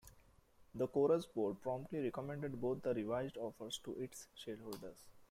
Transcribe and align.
The 0.73 0.87
Corus 0.87 1.27
board 1.27 1.61
promptly 1.61 1.99
recommended 2.01 2.59
both 2.59 2.81
the 2.81 2.91
revised 2.91 3.37
offers 3.37 3.77
to 3.83 3.93
its 4.01 4.25
shareholders. 4.33 5.05